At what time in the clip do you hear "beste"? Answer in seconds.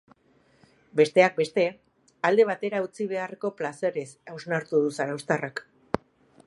1.41-1.65